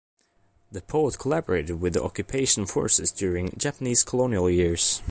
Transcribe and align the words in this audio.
The 0.71 0.81
poet 0.81 1.19
collaborated 1.19 1.79
with 1.79 1.93
the 1.93 2.03
occupation 2.03 2.65
forces 2.65 3.11
during 3.11 3.53
Japanese 3.55 4.03
colonial 4.03 4.49
years. 4.49 4.99